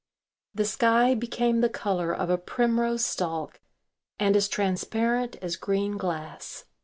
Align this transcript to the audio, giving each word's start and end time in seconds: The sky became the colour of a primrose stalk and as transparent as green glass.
The 0.55 0.65
sky 0.65 1.13
became 1.13 1.61
the 1.61 1.69
colour 1.69 2.11
of 2.11 2.31
a 2.31 2.37
primrose 2.39 3.05
stalk 3.05 3.59
and 4.17 4.35
as 4.35 4.49
transparent 4.49 5.35
as 5.43 5.55
green 5.55 5.95
glass. 5.95 6.65